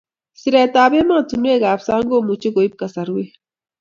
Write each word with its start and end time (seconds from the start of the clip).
Siret 0.39 0.73
ab 0.83 0.93
emotunuekab 1.01 1.79
sang 1.87 2.05
komuchi 2.09 2.49
koib 2.55 2.73
kasarwek 2.79 3.31